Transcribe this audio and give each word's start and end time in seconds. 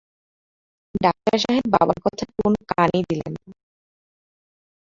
Doctor 0.95 1.37
সাহেব 1.43 1.65
বাবার 1.73 1.97
কথায় 2.05 2.31
কোনোই 2.37 2.63
কান 2.71 2.89
দিলেন 3.09 3.31
না। 3.37 3.43